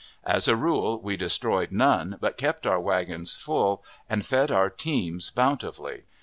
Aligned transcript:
As 0.25 0.47
a 0.47 0.55
rule, 0.55 0.99
we 0.99 1.15
destroyed 1.15 1.71
none, 1.71 2.17
but 2.19 2.35
kept 2.35 2.65
our 2.65 2.79
wagons 2.79 3.35
full, 3.35 3.83
and 4.09 4.25
fed 4.25 4.51
our 4.51 4.67
teams 4.71 5.29
bountifully. 5.29 6.05